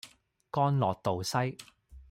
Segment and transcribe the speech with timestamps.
[0.49, 1.55] 干諾道西